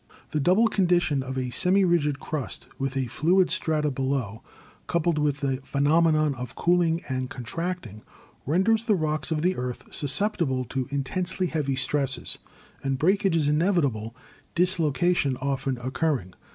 [0.31, 4.41] The double condition of a semi rigid crust with a fluid strata below,
[4.87, 8.01] coupled with the phenomenon of cooling and contracting,
[8.47, 12.39] renders the rocks of the earth susceptible to intensely heavy stresses,
[12.83, 14.15] and breakage is inevitable,
[14.55, 16.33] dislo cation often occurring.